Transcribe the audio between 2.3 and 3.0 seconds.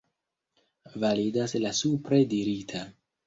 dirita.